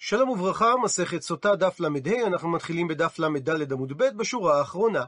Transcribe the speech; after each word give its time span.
שלום 0.00 0.28
וברכה, 0.28 0.74
מסכת 0.84 1.22
סוטה 1.22 1.56
דף 1.56 1.80
ל"ה, 1.80 2.26
אנחנו 2.26 2.48
מתחילים 2.48 2.88
בדף 2.88 3.18
ל"ד 3.18 3.72
עמוד 3.72 3.92
ב' 3.96 4.16
בשורה 4.16 4.58
האחרונה. 4.58 5.04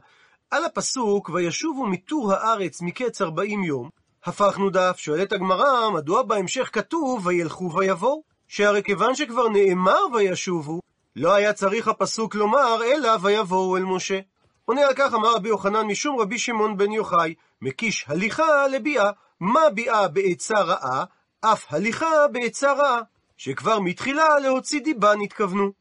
על 0.51 0.65
הפסוק, 0.65 1.29
וישובו 1.29 1.87
מטור 1.87 2.33
הארץ 2.33 2.81
מקץ 2.81 3.21
ארבעים 3.21 3.63
יום, 3.63 3.89
הפכנו 4.25 4.69
דף, 4.69 4.95
שואלת 4.97 5.31
הגמרא, 5.31 5.89
מדוע 5.89 6.23
בהמשך 6.23 6.69
כתוב 6.73 7.27
וילכו 7.27 7.71
ויבואו? 7.73 8.23
שהרי 8.47 8.83
כיוון 8.83 9.15
שכבר 9.15 9.49
נאמר 9.49 9.99
וישובו, 10.13 10.79
לא 11.15 11.33
היה 11.33 11.53
צריך 11.53 11.87
הפסוק 11.87 12.35
לומר, 12.35 12.83
אלא 12.83 13.11
ויבואו 13.21 13.77
אל 13.77 13.83
משה. 13.83 14.19
עונה 14.65 14.81
על 14.87 14.93
כך 14.95 15.13
אמר 15.13 15.35
רבי 15.35 15.49
יוחנן 15.49 15.87
משום 15.87 16.19
רבי 16.19 16.39
שמעון 16.39 16.77
בן 16.77 16.91
יוחאי, 16.91 17.33
מקיש 17.61 18.05
הליכה 18.07 18.67
לביאה, 18.67 19.09
מה 19.39 19.61
ביאה 19.73 20.07
בעצה 20.07 20.61
רעה, 20.61 21.03
אף 21.41 21.65
הליכה 21.69 22.27
בעצה 22.31 22.73
רעה. 22.73 23.01
שכבר 23.43 23.79
מתחילה 23.79 24.39
להוציא 24.39 24.81
דיבה 24.81 25.13
נתכוונו. 25.15 25.71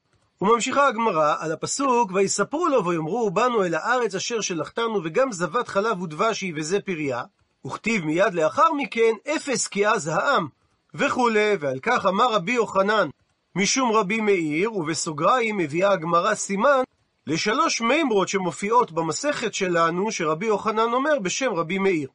וממשיכה 0.40 0.88
הגמרא 0.88 1.34
על 1.38 1.52
הפסוק, 1.52 2.10
ויספרו 2.14 2.68
לו 2.68 2.84
ויאמרו, 2.84 3.30
באנו 3.30 3.64
אל 3.64 3.74
הארץ 3.74 4.14
אשר 4.14 4.40
שלחתנו, 4.40 5.00
וגם 5.04 5.32
זבת 5.32 5.68
חלב 5.68 6.02
ודבש 6.02 6.40
היא 6.40 6.52
וזה 6.56 6.80
פריה, 6.80 7.22
וכתיב 7.66 8.04
מיד 8.04 8.34
לאחר 8.34 8.72
מכן, 8.72 9.12
אפס 9.28 9.66
כי 9.66 9.88
אז 9.88 10.08
העם, 10.08 10.48
וכולי, 10.94 11.56
ועל 11.60 11.78
כך 11.82 12.06
אמר 12.06 12.32
רבי 12.32 12.52
יוחנן, 12.52 13.08
משום 13.56 13.92
רבי 13.92 14.20
מאיר, 14.20 14.74
ובסוגריים 14.74 15.56
מביאה 15.56 15.92
הגמרא 15.92 16.34
סימן, 16.34 16.82
לשלוש 17.26 17.80
מימרות 17.80 18.28
שמופיעות 18.28 18.92
במסכת 18.92 19.54
שלנו, 19.54 20.12
שרבי 20.12 20.46
יוחנן 20.46 20.92
אומר 20.92 21.18
בשם 21.18 21.52
רבי 21.52 21.78
מאיר. 21.78 22.08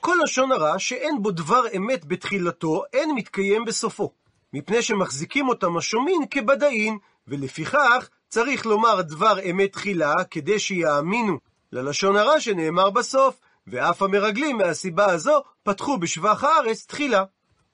כל 0.00 0.16
לשון 0.24 0.52
הרע 0.52 0.78
שאין 0.78 1.22
בו 1.22 1.30
דבר 1.30 1.62
אמת 1.76 2.04
בתחילתו, 2.04 2.82
אין 2.92 3.14
מתקיים 3.14 3.64
בסופו. 3.64 4.21
מפני 4.52 4.82
שמחזיקים 4.82 5.48
אותם 5.48 5.76
השומעים 5.76 6.22
כבדאין, 6.30 6.98
ולפיכך 7.28 8.08
צריך 8.28 8.66
לומר 8.66 9.02
דבר 9.02 9.36
אמת 9.50 9.72
תחילה, 9.72 10.14
כדי 10.30 10.58
שיאמינו 10.58 11.38
ללשון 11.72 12.16
הרע 12.16 12.40
שנאמר 12.40 12.90
בסוף, 12.90 13.36
ואף 13.66 14.02
המרגלים 14.02 14.56
מהסיבה 14.56 15.06
הזו 15.12 15.42
פתחו 15.62 15.98
בשבח 15.98 16.44
הארץ 16.44 16.86
תחילה. 16.86 17.24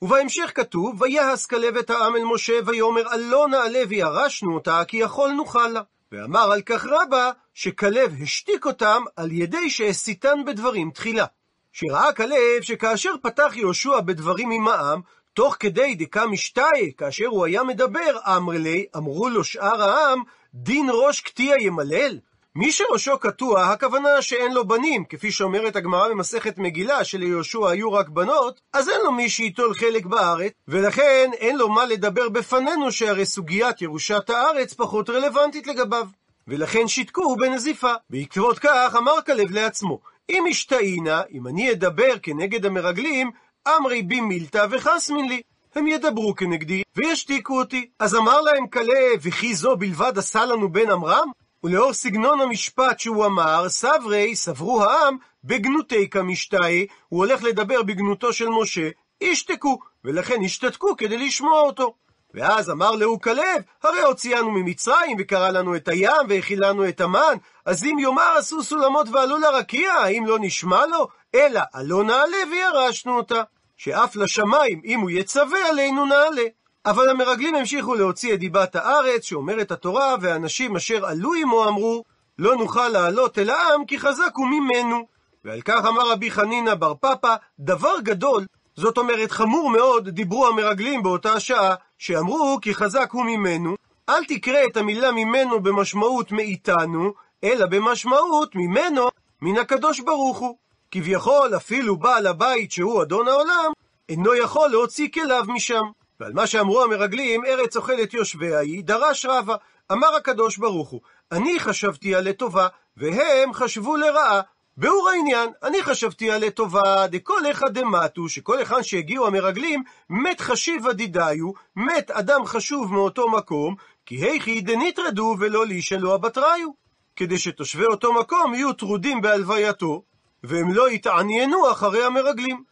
ובהמשך 0.03 0.53
כתוב, 0.55 1.03
ויהס 1.03 1.47
כלב 1.47 1.77
את 1.77 1.91
העם 1.91 2.17
אל 2.17 2.25
משה, 2.25 2.59
ויאמר 2.67 3.09
עלו 3.09 3.47
נעלה 3.47 3.83
וירשנו 3.89 4.55
אותה, 4.55 4.83
כי 4.89 4.97
יכול 4.97 5.31
נוכל 5.31 5.69
לה. 5.69 5.83
ואמר 6.13 6.53
על 6.53 6.63
כך 6.63 6.87
רבה, 6.87 7.31
שכלב 7.55 8.15
השתיק 8.23 8.67
אותם 8.67 9.03
על 9.17 9.33
ידי 9.33 9.71
שהסיתן 9.71 10.45
בדברים 10.47 10.91
תחילה. 10.91 11.25
שראה 11.73 12.13
כלב 12.13 12.63
שכאשר 12.63 13.15
פתח 13.23 13.53
יהושע 13.57 14.01
בדברים 14.01 14.51
עם 14.51 14.69
העם, 14.69 15.01
תוך 15.35 15.57
כדי 15.61 15.95
דקה 15.95 16.27
משתאי, 16.27 16.93
כאשר 16.97 17.27
הוא 17.27 17.45
היה 17.45 17.63
מדבר, 17.63 18.19
אמרלי, 18.37 18.87
אמרו 18.97 19.29
לו 19.29 19.45
שאר 19.45 19.83
העם, 19.83 20.23
דין 20.55 20.89
ראש 20.93 21.21
קטיע 21.21 21.55
ימלל? 21.61 22.19
מי 22.55 22.73
שראשו 22.73 23.19
קטוע, 23.19 23.65
הכוונה 23.65 24.23
שאין 24.23 24.53
לו 24.55 24.69
בנים, 24.69 25.05
כפי 25.05 25.33
שאומרת 25.33 25.77
הגמרא 25.77 26.09
במסכת 26.09 26.59
מגילה, 26.59 27.05
שליהושע 27.05 27.69
היו 27.69 27.93
רק 27.93 28.09
בנות, 28.09 28.61
אז 28.73 28.89
אין 28.89 29.01
לו 29.05 29.13
מי 29.13 29.29
שייטול 29.29 29.75
חלק 29.75 30.07
בארץ, 30.07 30.53
ולכן 30.69 31.31
אין 31.33 31.57
לו 31.57 31.69
מה 31.69 31.85
לדבר 31.85 32.29
בפנינו, 32.29 32.93
שהרי 32.93 33.27
סוגיית 33.27 33.83
ירושת 33.83 34.31
הארץ 34.31 34.75
פחות 34.75 35.11
רלוונטית 35.11 35.67
לגביו. 35.67 36.07
ולכן 36.49 36.89
שיתקו 36.89 37.37
בנזיפה. 37.37 37.93
בעקבות 38.11 38.59
כך 38.59 38.97
אמר 38.99 39.23
כלב 39.27 39.51
לעצמו, 39.51 40.01
אם 40.31 40.45
השתאינה, 40.51 41.23
אם 41.33 41.47
אני 41.47 41.73
אדבר 41.73 42.19
כנגד 42.23 42.67
המרגלים, 42.67 43.31
אמרי 43.77 44.03
בי 44.03 44.21
מילתא 44.21 44.67
וחסמין 44.71 45.29
לי. 45.29 45.43
הם 45.75 45.87
ידברו 45.87 46.35
כנגדי 46.35 46.83
וישתיקו 46.97 47.59
אותי. 47.59 47.89
אז 47.99 48.17
אמר 48.17 48.41
להם 48.41 48.67
כלב, 48.67 49.21
וכי 49.23 49.55
זו 49.55 49.77
בלבד 49.77 50.19
עשה 50.19 50.45
לנו 50.45 50.73
בן 50.73 50.91
עמרם? 50.91 51.31
ולאור 51.65 51.93
סגנון 51.93 52.41
המשפט 52.41 53.01
שהוא 53.01 53.27
אמר, 53.27 53.69
סברי, 53.69 54.37
סברו 54.37 54.83
העם, 54.83 55.17
בגנותי 55.45 56.11
כמשתאי, 56.11 56.87
הוא 57.09 57.25
הולך 57.25 57.43
לדבר 57.43 57.83
בגנותו 57.83 58.33
של 58.33 58.49
משה, 58.49 58.89
ישתקו, 59.21 59.79
ולכן 60.05 60.45
השתתקו 60.45 60.97
כדי 60.97 61.19
לשמוע 61.19 61.61
אותו. 61.61 61.95
ואז 62.35 62.71
אמר 62.71 62.91
להו 62.91 63.21
כלב, 63.21 63.63
הרי 63.83 64.01
הוציאנו 64.01 64.51
ממצרים, 64.51 65.17
וקרא 65.19 65.51
לנו 65.51 65.77
את 65.77 65.89
הים, 65.89 66.27
והכיל 66.29 66.65
את 66.89 67.01
המן, 67.01 67.37
אז 67.65 67.85
אם 67.85 67.99
יאמר 67.99 68.35
עשו 68.39 68.63
סולמות 68.63 69.09
ועלו 69.09 69.39
לרקיע, 69.39 69.93
האם 69.93 70.27
לא 70.27 70.39
נשמע 70.41 70.87
לו? 70.87 71.09
אלא 71.35 71.61
עלו 71.73 72.03
נעלה 72.03 72.37
וירשנו 72.51 73.17
אותה. 73.17 73.43
שאף 73.79 74.17
לשמיים, 74.17 74.81
אם 74.85 75.01
הוא 75.01 75.11
יצווה 75.11 75.69
עלינו 75.69 76.07
נעלה. 76.07 76.43
אבל 76.87 77.11
המרגלים 77.11 77.55
המשיכו 77.55 77.95
להוציא 77.95 78.35
את 78.35 78.39
דיבת 78.39 78.77
הארץ, 78.77 79.23
שאומרת 79.25 79.71
התורה, 79.71 80.15
ואנשים 80.21 80.77
אשר 80.77 81.07
עלו 81.07 81.35
עמו 81.35 81.69
אמרו, 81.69 82.05
לא 82.39 82.57
נוכל 82.57 82.89
לעלות 82.89 83.39
אל 83.39 83.51
העם, 83.51 83.85
כי 83.85 83.99
חזק 83.99 84.33
הוא 84.35 84.47
ממנו. 84.47 85.07
ועל 85.45 85.61
כך 85.61 85.85
אמר 85.87 86.11
רבי 86.11 86.31
חנינא 86.31 86.75
בר 86.75 86.95
פפא, 86.95 87.35
דבר 87.61 87.95
גדול, 88.03 88.47
זאת 88.77 88.99
אומרת 88.99 89.31
חמור 89.31 89.71
מאוד, 89.71 90.09
דיברו 90.09 90.47
המרגלים 90.47 91.03
באותה 91.03 91.41
שעה, 91.41 91.75
שאמרו 91.99 92.59
כי 92.63 92.75
חזק 92.75 93.09
הוא 93.13 93.25
ממנו, 93.25 93.77
אל 94.09 94.25
תקרא 94.25 94.65
את 94.71 94.77
המילה 94.77 95.13
ממנו 95.13 95.63
במשמעות 95.63 96.33
מאיתנו, 96.33 97.13
אלא 97.45 97.67
במשמעות 97.67 98.55
ממנו, 98.55 99.09
מן 99.43 99.59
הקדוש 99.59 100.01
ברוך 100.01 100.39
הוא. 100.39 100.57
כביכול 100.91 101.57
אפילו 101.57 101.97
בעל 101.97 102.27
הבית 102.27 102.73
שהוא 102.73 103.03
אדון 103.03 103.29
העולם, 103.29 103.73
אינו 104.09 104.35
יכול 104.35 104.71
להוציא 104.71 105.09
כליו 105.15 105.45
משם. 105.49 105.85
ועל 106.21 106.33
מה 106.33 106.47
שאמרו 106.47 106.83
המרגלים, 106.83 107.45
ארץ 107.45 107.77
אוכלת 107.77 108.15
יושביה 108.15 108.59
היא, 108.59 108.85
דרש 108.85 109.27
רבה. 109.27 109.57
אמר 109.93 110.15
הקדוש 110.15 110.57
ברוך 110.57 110.89
הוא, 110.89 111.01
אני 111.33 111.61
חשבתי 111.61 112.15
על 112.15 112.29
לטובה, 112.29 112.69
והם 112.97 113.53
חשבו 113.53 113.97
לרעה. 113.97 114.41
באור 114.77 115.11
העניין, 115.11 115.51
אני 115.63 115.83
חשבתי 115.83 116.31
על 116.31 116.45
לטובה, 116.45 117.07
דכל 117.07 117.51
אחד 117.51 117.79
דמטו, 117.79 118.29
שכל 118.29 118.63
אחד 118.63 118.83
שהגיעו 118.83 119.27
המרגלים, 119.27 119.83
מת 120.11 120.41
חשיבה 120.41 120.93
דידיו, 120.93 121.51
מת 121.77 122.11
אדם 122.11 122.47
חשוב 122.47 122.93
מאותו 122.93 123.31
מקום, 123.31 123.75
כי 124.07 124.17
היכי 124.17 124.61
דניטרדו 124.61 125.37
ולא 125.39 125.67
לישלו 125.67 126.15
הבטריו. 126.15 126.69
כדי 127.17 127.39
שתושבי 127.39 127.85
אותו 127.85 128.13
מקום 128.13 128.55
יהיו 128.55 128.73
טרודים 128.73 129.21
בהלווייתו, 129.21 130.03
והם 130.45 130.73
לא 130.73 130.91
יתעניינו 130.91 131.73
אחרי 131.73 132.05
המרגלים. 132.05 132.63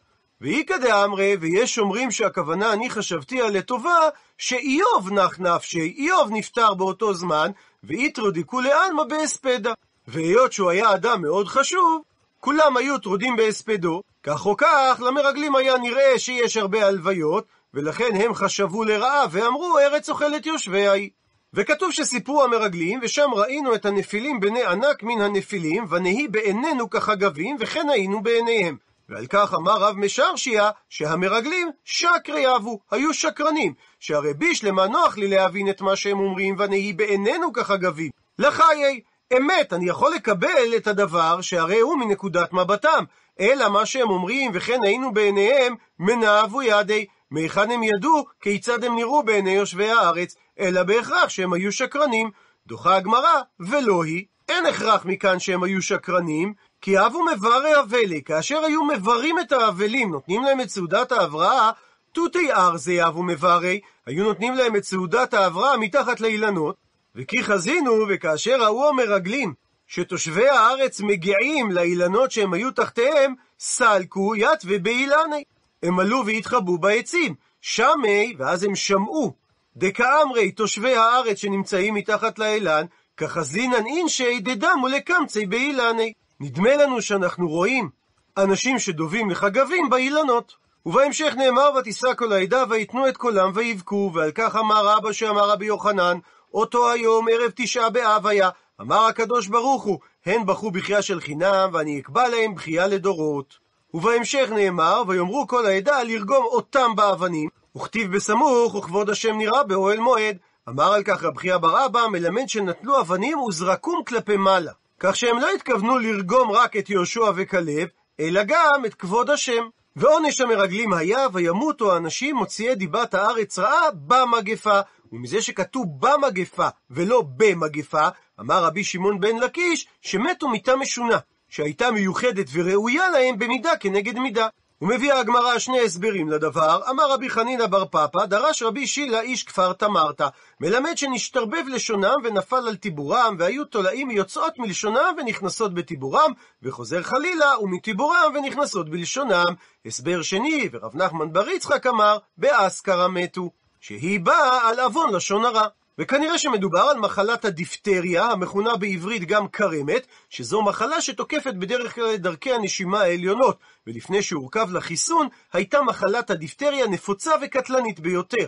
ואיכא 0.41 0.77
דאמרי, 0.77 1.37
ויש 1.41 1.79
אומרים 1.79 2.11
שהכוונה 2.11 2.73
אני 2.73 2.91
חשבתי 2.91 3.43
על 3.43 3.57
לטובה, 3.57 3.99
שאיוב 4.39 5.13
נח 5.13 5.41
נפשי, 5.41 5.95
איוב 5.99 6.29
נפטר 6.33 6.75
באותו 6.75 7.15
זמן, 7.15 7.51
ואיתרו 7.85 8.31
דיקולי 8.31 8.73
עלמא 8.73 9.05
בהספדה. 9.05 9.73
והיות 10.09 10.53
שהוא 10.53 10.71
היה 10.71 10.95
אדם 10.95 11.23
מאוד 11.23 11.49
חשוב, 11.49 12.03
כולם 12.41 12.77
היו 12.77 12.99
טרודים 12.99 13.37
בהספדו, 13.37 14.03
כך 14.23 14.47
או 14.47 14.57
כך, 14.57 15.03
למרגלים 15.07 15.57
היה 15.57 15.79
נראה 15.79 16.19
שיש 16.19 16.57
הרבה 16.57 16.87
הלוויות, 16.87 17.45
ולכן 17.75 18.11
הם 18.15 18.35
חשבו 18.35 18.85
לרעה 18.85 19.25
ואמרו 19.31 19.79
ארץ 19.79 20.09
אוכלת 20.09 20.47
יושביה 20.47 20.93
היא. 20.93 21.11
וכתוב 21.57 21.93
שסיפרו 21.93 22.45
המרגלים, 22.45 23.01
ושם 23.03 23.31
ראינו 23.35 23.75
את 23.75 23.85
הנפילים 23.85 24.41
בני 24.41 24.65
ענק 24.65 25.03
מן 25.03 25.21
הנפילים, 25.21 25.85
ונהי 25.91 26.29
בעינינו 26.29 26.91
כחגבים, 26.91 27.57
וכן 27.61 27.87
היינו 27.93 28.23
בעיניהם. 28.23 28.77
ועל 29.09 29.27
כך 29.27 29.55
אמר 29.55 29.77
רב 29.77 29.97
משרשיה, 29.97 30.71
שהמרגלים 30.89 31.71
שקרי 31.85 32.57
אבו, 32.57 32.79
היו 32.91 33.15
שקרנים, 33.15 33.75
שהרי 34.01 34.35
בישלמה 34.35 34.87
נוח 34.87 35.19
לי 35.19 35.29
להבין 35.29 35.71
את 35.71 35.81
מה 35.81 35.97
שהם 35.97 36.19
אומרים, 36.19 36.57
ונהי 36.59 36.93
בעינינו 36.93 37.53
כחגבים. 37.53 38.11
לחיי, 38.39 39.01
אמת, 39.37 39.73
אני 39.73 39.89
יכול 39.89 40.15
לקבל 40.15 40.77
את 40.77 40.87
הדבר 40.87 41.41
שהרי 41.41 41.81
הוא 41.81 41.99
מנקודת 41.99 42.53
מבטם, 42.53 43.05
אלא 43.41 43.69
מה 43.69 43.87
שהם 43.87 44.11
אומרים, 44.11 44.51
וכן 44.55 44.83
היינו 44.83 45.15
בעיניהם, 45.15 45.75
מנאבו 45.99 46.63
ידי, 46.63 47.07
מהיכן 47.31 47.71
הם 47.71 47.83
ידעו 47.83 48.25
כיצד 48.41 48.85
הם 48.85 48.97
נראו 48.97 49.23
בעיני 49.23 49.51
יושבי 49.51 49.91
הארץ, 49.91 50.37
אלא 50.61 50.83
בהכרח 50.83 51.29
שהם 51.29 51.53
היו 51.53 51.73
שקרנים. 51.73 52.31
דוחה 52.67 52.97
הגמרא, 52.97 53.41
ולא 53.61 54.05
היא. 54.05 54.25
אין 54.49 54.67
הכרח 54.67 55.05
מכאן 55.05 55.39
שהם 55.39 55.63
היו 55.63 55.83
שקרנים, 55.83 56.55
כי 56.81 57.07
אבו 57.07 57.25
מברי 57.25 57.81
אבלי, 57.81 58.23
כאשר 58.23 58.65
היו 58.65 58.85
מברים 58.85 59.39
את 59.39 59.53
האבלים, 59.53 60.11
נותנים 60.11 60.43
להם 60.43 60.61
את 60.61 60.69
סעודת 60.69 61.13
ההבראה, 61.13 61.71
תותי 62.13 62.53
ארזי 62.53 63.05
אבו 63.07 63.23
מברי, 63.23 63.81
היו 64.07 64.25
נותנים 64.25 64.55
להם 64.55 64.77
את 64.77 64.85
סעודת 64.85 65.35
ההבראה 65.35 65.77
מתחת 65.77 66.21
לאילנות, 66.21 66.77
וכי 67.15 67.43
חזינו, 67.43 67.93
וכאשר 68.09 68.63
ראו 68.63 68.89
המרגלים, 68.89 69.55
שתושבי 69.87 70.49
הארץ 70.49 71.01
מגיעים 71.01 71.71
לאילנות 71.71 72.31
שהם 72.31 72.53
היו 72.53 72.71
תחתיהם, 72.71 73.35
סלקו 73.61 74.37
ית 74.37 74.63
ובאילני. 74.65 75.45
הם 75.83 76.01
עלו 76.01 76.27
והתחבאו 76.27 76.79
בעצים, 76.79 77.35
שמי, 77.61 78.35
ואז 78.39 78.65
הם 78.65 78.75
שמעו. 78.75 79.46
דקאמרי, 79.77 80.53
תושבי 80.53 80.97
הארץ 80.97 81.39
שנמצאים 81.39 81.95
מתחת 81.95 82.39
לאילן, 82.39 82.85
כחזינן 83.17 83.87
אינשי 83.87 84.41
דדמו 84.41 84.89
לקמצי 84.89 85.47
באילני. 85.47 86.13
נדמה 86.41 86.77
לנו 86.77 87.03
שאנחנו 87.03 87.49
רואים 87.49 87.89
אנשים 88.37 88.79
שדובים 88.79 89.31
לחגבים 89.31 89.91
באילנות. 89.91 90.57
ובהמשך 90.87 91.35
נאמר, 91.37 91.71
ותישא 91.79 92.15
כל 92.15 92.33
העדה, 92.33 92.65
ויתנו 92.69 93.09
את 93.09 93.17
קולם 93.17 93.51
ויבכו, 93.55 94.11
ועל 94.15 94.31
כך 94.35 94.57
אמר 94.57 94.87
רבא 94.87 95.13
שאמר 95.13 95.51
רבי 95.51 95.67
יוחנן, 95.67 96.19
אותו 96.55 96.91
היום 96.91 97.27
ערב 97.33 97.53
תשעה 97.57 97.91
באב 97.91 98.27
היה, 98.27 98.51
אמר 98.81 99.05
הקדוש 99.05 99.47
ברוך 99.47 99.83
הוא, 99.83 99.99
הן 100.27 100.47
בכו 100.47 100.71
בכייה 100.71 101.03
של 101.03 101.21
חינם, 101.21 101.71
ואני 101.73 102.01
אקבע 102.01 102.29
להם 102.29 102.55
בכייה 102.55 102.87
לדורות. 102.87 103.59
ובהמשך 103.95 104.49
נאמר, 104.55 105.03
ויאמרו 105.07 105.47
כל 105.47 105.67
העדה 105.67 106.03
לרגום 106.03 106.45
אותם 106.45 106.97
באבנים, 106.97 107.49
וכתיב 107.77 108.13
בסמוך, 108.13 108.75
וכבוד 108.75 109.11
השם 109.11 109.39
נראה 109.39 109.65
באוהל 109.65 109.99
מועד. 109.99 110.37
אמר 110.69 110.93
על 110.93 111.03
כך 111.03 111.25
רב 111.25 111.37
חייא 111.37 111.57
בר 111.57 111.87
אבא, 111.87 112.07
מלמד 112.07 112.49
שנטלו 112.49 113.01
אבנים 113.01 113.39
וזרקום 113.39 114.03
כלפי 114.07 114.37
מעלה. 114.37 114.73
כך 115.01 115.17
שהם 115.17 115.39
לא 115.39 115.51
התכוונו 115.51 115.99
לרגום 115.99 116.51
רק 116.51 116.77
את 116.77 116.91
יהושע 116.91 117.31
וכלב, 117.37 117.89
אלא 118.21 118.41
גם 118.47 118.85
את 118.87 118.95
כבוד 118.95 119.31
השם. 119.31 119.69
ועונש 119.97 120.41
המרגלים 120.41 120.93
היה, 120.93 121.27
וימותו 121.33 121.95
האנשים 121.95 122.37
מוציאי 122.37 122.75
דיבת 122.75 123.15
הארץ 123.15 123.59
רעה 123.59 123.91
במגפה. 123.93 124.81
ומזה 125.13 125.43
שכתוב 125.43 125.87
במגפה 126.01 126.69
ולא 126.91 127.25
במגפה, 127.37 128.09
אמר 128.41 128.65
רבי 128.65 128.85
שמעון 128.85 129.21
בן 129.21 129.37
לקיש, 129.37 129.87
שמתו 130.03 130.49
מיתה 130.49 130.77
משונה, 130.77 131.19
שהייתה 131.49 131.91
מיוחדת 131.91 132.47
וראויה 132.53 133.11
להם 133.11 133.39
במידה 133.39 133.77
כנגד 133.81 134.19
מידה. 134.19 134.49
ומביאה 134.83 135.21
הגמרא 135.21 135.59
שני 135.59 135.81
הסברים 135.81 136.29
לדבר, 136.29 136.81
אמר 136.91 137.13
רבי 137.13 137.31
חנינא 137.31 137.67
בר 137.67 137.85
פפא, 137.85 138.27
דרש 138.27 138.63
רבי 138.63 138.87
שילה 138.87 139.21
איש 139.21 139.43
כפר 139.43 139.73
תמרתא, 139.73 140.29
מלמד 140.61 140.97
שנשתרבב 140.97 141.65
לשונם 141.69 142.15
ונפל 142.25 142.69
על 142.69 142.77
טיבורם, 142.77 143.37
והיו 143.39 143.65
תולעים 143.65 144.11
יוצאות 144.11 144.59
מלשונם 144.59 145.15
ונכנסות 145.19 145.75
בטיבורם, 145.75 146.33
וחוזר 146.63 147.03
חלילה 147.03 147.59
ומטיבורם 147.61 148.33
ונכנסות 148.35 148.91
בלשונם. 148.91 149.55
הסבר 149.87 150.23
שני, 150.23 150.69
ורב 150.73 150.97
נחמן 150.97 151.33
בר 151.33 151.49
יצחק 151.49 151.87
אמר, 151.87 152.19
באסכרה 152.37 153.09
מתו, 153.09 153.51
שהיא 153.81 154.21
באה 154.21 154.69
על 154.69 154.81
עוון 154.81 155.15
לשון 155.15 155.45
הרע. 155.45 155.67
וכנראה 155.99 156.39
שמדובר 156.39 156.81
על 156.81 156.99
מחלת 156.99 157.45
הדיפטריה, 157.45 158.25
המכונה 158.25 158.77
בעברית 158.77 159.25
גם 159.25 159.49
כרמת, 159.49 160.07
שזו 160.31 160.63
מחלה 160.63 161.01
שתוקפת 161.01 161.55
בדרך 161.55 161.95
כלל 161.95 162.15
את 162.15 162.21
דרכי 162.21 162.53
הנשימה 162.53 163.01
העליונות, 163.01 163.59
ולפני 163.87 164.23
שהורכב 164.23 164.73
לחיסון, 164.73 165.29
הייתה 165.53 165.83
מחלת 165.83 166.31
הדיפטריה 166.31 166.87
נפוצה 166.87 167.31
וקטלנית 167.43 168.01
ביותר. 168.01 168.47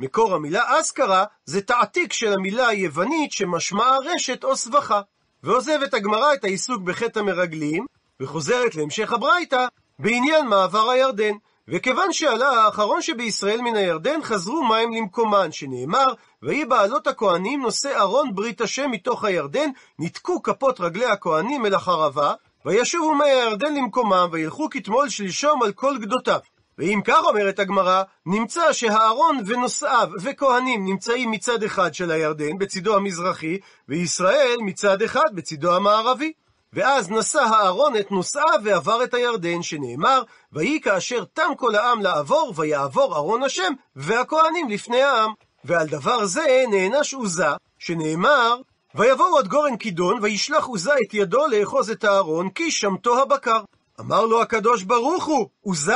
מקור 0.00 0.34
המילה 0.34 0.80
אסכרה 0.80 1.24
זה 1.44 1.60
תעתיק 1.60 2.12
של 2.12 2.32
המילה 2.32 2.68
היוונית 2.68 3.32
שמשמעה 3.32 3.98
רשת 3.98 4.44
או 4.44 4.56
סבכה. 4.56 5.00
ועוזבת 5.42 5.94
הגמרא 5.94 6.34
את 6.34 6.44
העיסוק 6.44 6.82
בחטא 6.82 7.18
המרגלים, 7.18 7.86
וחוזרת 8.20 8.74
להמשך 8.74 9.12
הברייתא 9.12 9.66
בעניין 9.98 10.46
מעבר 10.46 10.90
הירדן. 10.90 11.32
וכיוון 11.70 12.12
שעלה 12.12 12.48
האחרון 12.48 13.02
שבישראל 13.02 13.60
מן 13.60 13.76
הירדן, 13.76 14.22
חזרו 14.22 14.64
מים 14.64 14.92
למקומן, 14.92 15.52
שנאמר, 15.52 16.06
ויהי 16.42 16.64
בעלות 16.64 17.06
הכהנים 17.06 17.62
נושא 17.62 17.98
ארון 17.98 18.34
ברית 18.34 18.60
השם 18.60 18.90
מתוך 18.90 19.24
הירדן, 19.24 19.70
ניתקו 19.98 20.42
כפות 20.42 20.80
רגלי 20.80 21.06
הכהנים 21.06 21.66
אל 21.66 21.74
החרבה, 21.74 22.34
וישובו 22.66 23.14
מי 23.14 23.24
הירדן 23.24 23.74
למקומם, 23.74 24.28
וילכו 24.32 24.70
כתמול 24.70 25.08
שלשום 25.08 25.62
על 25.62 25.72
כל 25.72 25.98
גדותיו. 25.98 26.38
ואם 26.78 27.00
כך 27.04 27.20
אומרת 27.24 27.58
הגמרא, 27.58 28.02
נמצא 28.26 28.72
שהארון 28.72 29.38
ונושאיו 29.46 30.08
וכהנים 30.22 30.84
נמצאים 30.84 31.30
מצד 31.30 31.62
אחד 31.62 31.94
של 31.94 32.10
הירדן, 32.10 32.58
בצידו 32.58 32.96
המזרחי, 32.96 33.58
וישראל 33.88 34.56
מצד 34.60 35.02
אחד, 35.02 35.34
בצידו 35.34 35.76
המערבי. 35.76 36.32
ואז 36.72 37.10
נשא 37.10 37.40
הארון 37.40 37.96
את 37.96 38.10
נושאיו 38.10 38.60
ועבר 38.64 39.04
את 39.04 39.14
הירדן, 39.14 39.62
שנאמר, 39.62 40.22
ויהי 40.52 40.80
כאשר 40.80 41.24
תם 41.24 41.50
כל 41.56 41.74
העם 41.74 42.02
לעבור, 42.02 42.52
ויעבור 42.56 43.16
ארון 43.16 43.42
השם, 43.42 43.72
והכהנים 43.96 44.68
לפני 44.68 45.02
העם. 45.02 45.32
ועל 45.64 45.86
דבר 45.86 46.24
זה 46.24 46.64
נענש 46.70 47.14
עוזה, 47.14 47.48
שנאמר, 47.78 48.60
ויבואו 48.94 49.38
עד 49.38 49.48
גורן 49.48 49.76
כידון, 49.76 50.18
וישלח 50.22 50.64
עוזה 50.64 50.92
את 51.02 51.14
ידו 51.14 51.46
לאחוז 51.46 51.90
את 51.90 52.04
הארון, 52.04 52.50
כי 52.50 52.70
שמתו 52.70 53.22
הבקר. 53.22 53.60
אמר 54.00 54.24
לו 54.24 54.42
הקדוש 54.42 54.82
ברוך 54.82 55.24
הוא, 55.24 55.48
עוזה, 55.60 55.94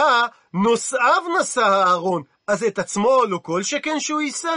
נושאיו 0.55 1.23
נשא 1.41 1.61
הארון, 1.61 2.23
אז 2.47 2.65
את 2.65 2.79
עצמו 2.79 3.25
לא 3.29 3.39
כל 3.43 3.63
שכן 3.63 4.01
שהוא 4.01 4.21
יישא. 4.21 4.57